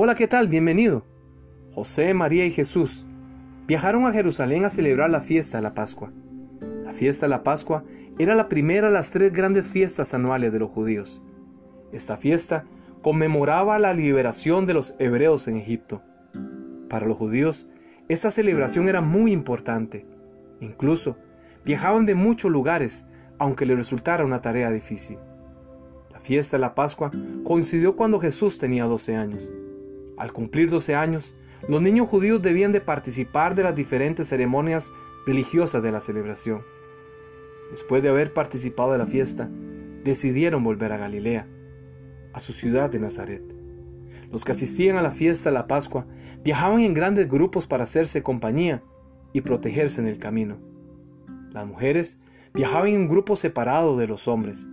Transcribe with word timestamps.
Hola, 0.00 0.14
¿qué 0.14 0.28
tal? 0.28 0.46
Bienvenido. 0.46 1.04
José, 1.74 2.14
María 2.14 2.46
y 2.46 2.52
Jesús 2.52 3.04
viajaron 3.66 4.06
a 4.06 4.12
Jerusalén 4.12 4.64
a 4.64 4.70
celebrar 4.70 5.10
la 5.10 5.20
fiesta 5.20 5.58
de 5.58 5.62
la 5.64 5.74
Pascua. 5.74 6.12
La 6.84 6.92
fiesta 6.92 7.26
de 7.26 7.30
la 7.30 7.42
Pascua 7.42 7.82
era 8.16 8.36
la 8.36 8.48
primera 8.48 8.86
de 8.86 8.92
las 8.92 9.10
tres 9.10 9.32
grandes 9.32 9.66
fiestas 9.66 10.14
anuales 10.14 10.52
de 10.52 10.60
los 10.60 10.70
judíos. 10.70 11.20
Esta 11.90 12.16
fiesta 12.16 12.64
conmemoraba 13.02 13.80
la 13.80 13.92
liberación 13.92 14.66
de 14.66 14.74
los 14.74 14.94
hebreos 15.00 15.48
en 15.48 15.56
Egipto. 15.56 16.00
Para 16.88 17.04
los 17.04 17.16
judíos, 17.16 17.66
esta 18.08 18.30
celebración 18.30 18.88
era 18.88 19.00
muy 19.00 19.32
importante. 19.32 20.06
Incluso 20.60 21.16
viajaban 21.64 22.06
de 22.06 22.14
muchos 22.14 22.52
lugares, 22.52 23.08
aunque 23.40 23.66
les 23.66 23.76
resultara 23.76 24.24
una 24.24 24.42
tarea 24.42 24.70
difícil. 24.70 25.18
La 26.12 26.20
fiesta 26.20 26.56
de 26.56 26.60
la 26.60 26.76
Pascua 26.76 27.10
coincidió 27.42 27.96
cuando 27.96 28.20
Jesús 28.20 28.58
tenía 28.58 28.84
12 28.84 29.16
años. 29.16 29.50
Al 30.18 30.32
cumplir 30.32 30.70
12 30.70 30.94
años, 30.94 31.34
los 31.68 31.80
niños 31.80 32.08
judíos 32.08 32.42
debían 32.42 32.72
de 32.72 32.80
participar 32.80 33.54
de 33.54 33.62
las 33.62 33.74
diferentes 33.74 34.28
ceremonias 34.28 34.92
religiosas 35.26 35.82
de 35.82 35.92
la 35.92 36.00
celebración. 36.00 36.62
Después 37.70 38.02
de 38.02 38.08
haber 38.08 38.32
participado 38.32 38.92
de 38.92 38.98
la 38.98 39.06
fiesta, 39.06 39.50
decidieron 40.04 40.64
volver 40.64 40.92
a 40.92 40.96
Galilea, 40.96 41.46
a 42.32 42.40
su 42.40 42.52
ciudad 42.52 42.90
de 42.90 42.98
Nazaret. 42.98 43.42
Los 44.30 44.44
que 44.44 44.52
asistían 44.52 44.96
a 44.96 45.02
la 45.02 45.10
fiesta 45.10 45.50
de 45.50 45.54
la 45.54 45.66
Pascua 45.66 46.06
viajaban 46.42 46.80
en 46.80 46.94
grandes 46.94 47.28
grupos 47.28 47.66
para 47.66 47.84
hacerse 47.84 48.22
compañía 48.22 48.82
y 49.32 49.40
protegerse 49.40 50.00
en 50.00 50.06
el 50.06 50.18
camino. 50.18 50.58
Las 51.50 51.66
mujeres 51.66 52.20
viajaban 52.54 52.88
en 52.88 53.08
grupos 53.08 53.38
separados 53.38 53.98
de 53.98 54.06
los 54.06 54.28
hombres, 54.28 54.66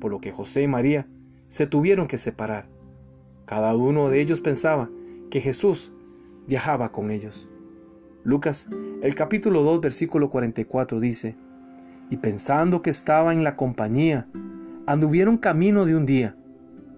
por 0.00 0.10
lo 0.10 0.20
que 0.20 0.32
José 0.32 0.62
y 0.62 0.68
María 0.68 1.06
se 1.48 1.66
tuvieron 1.66 2.06
que 2.06 2.18
separar. 2.18 2.75
Cada 3.46 3.76
uno 3.76 4.10
de 4.10 4.20
ellos 4.20 4.40
pensaba 4.40 4.90
que 5.30 5.40
Jesús 5.40 5.92
viajaba 6.48 6.90
con 6.90 7.12
ellos. 7.12 7.48
Lucas, 8.24 8.68
el 9.02 9.14
capítulo 9.14 9.62
2, 9.62 9.80
versículo 9.80 10.30
44 10.30 10.98
dice, 10.98 11.36
Y 12.10 12.16
pensando 12.16 12.82
que 12.82 12.90
estaba 12.90 13.32
en 13.32 13.44
la 13.44 13.54
compañía, 13.54 14.26
anduvieron 14.84 15.38
camino 15.38 15.86
de 15.86 15.94
un 15.94 16.06
día, 16.06 16.36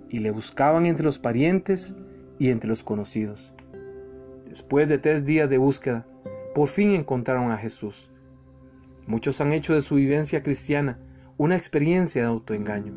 y 0.08 0.20
le 0.20 0.30
buscaban 0.30 0.86
entre 0.86 1.04
los 1.04 1.18
parientes 1.18 1.96
y 2.38 2.48
entre 2.48 2.70
los 2.70 2.82
conocidos. 2.82 3.52
Después 4.48 4.88
de 4.88 4.96
tres 4.96 5.26
días 5.26 5.50
de 5.50 5.58
búsqueda, 5.58 6.06
por 6.54 6.68
fin 6.68 6.92
encontraron 6.92 7.50
a 7.50 7.58
Jesús. 7.58 8.10
Muchos 9.06 9.42
han 9.42 9.52
hecho 9.52 9.74
de 9.74 9.82
su 9.82 9.96
vivencia 9.96 10.42
cristiana 10.42 10.98
una 11.36 11.56
experiencia 11.56 12.22
de 12.22 12.28
autoengaño. 12.28 12.94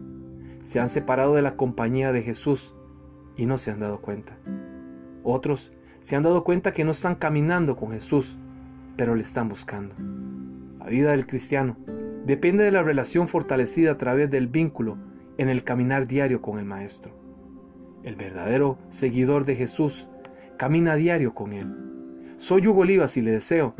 Se 0.61 0.79
han 0.79 0.87
separado 0.87 1.35
de 1.35 1.41
la 1.41 1.57
compañía 1.57 2.13
de 2.13 2.21
Jesús 2.21 2.73
y 3.37 3.45
no 3.45 3.57
se 3.57 3.71
han 3.71 3.79
dado 3.79 4.01
cuenta. 4.01 4.37
Otros 5.23 5.71
se 5.99 6.15
han 6.15 6.23
dado 6.23 6.43
cuenta 6.43 6.73
que 6.73 6.83
no 6.83 6.91
están 6.91 7.15
caminando 7.15 7.75
con 7.75 7.91
Jesús, 7.91 8.37
pero 8.97 9.15
le 9.15 9.21
están 9.21 9.49
buscando. 9.49 9.95
La 10.79 10.87
vida 10.87 11.11
del 11.11 11.27
cristiano 11.27 11.77
depende 12.25 12.63
de 12.63 12.71
la 12.71 12.83
relación 12.83 13.27
fortalecida 13.27 13.91
a 13.91 13.97
través 13.97 14.29
del 14.29 14.47
vínculo 14.47 14.97
en 15.37 15.49
el 15.49 15.63
caminar 15.63 16.07
diario 16.07 16.41
con 16.41 16.59
el 16.59 16.65
Maestro. 16.65 17.13
El 18.03 18.15
verdadero 18.15 18.79
seguidor 18.89 19.45
de 19.45 19.55
Jesús 19.55 20.07
camina 20.57 20.95
diario 20.95 21.33
con 21.35 21.53
Él. 21.53 22.35
Soy 22.37 22.67
Hugo 22.67 22.81
Olivas 22.81 23.15
y 23.17 23.21
le 23.21 23.31
deseo 23.31 23.75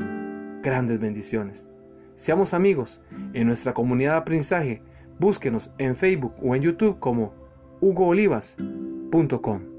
grandes 0.61 0.99
bendiciones. 0.99 1.73
Seamos 2.15 2.53
amigos 2.53 3.01
en 3.33 3.47
nuestra 3.47 3.73
comunidad 3.73 4.11
de 4.11 4.17
aprendizaje. 4.17 4.83
Búsquenos 5.19 5.71
en 5.79 5.95
Facebook 5.95 6.35
o 6.43 6.55
en 6.55 6.61
YouTube 6.61 6.99
como 6.99 7.33
hugoolivas.com. 9.11 9.70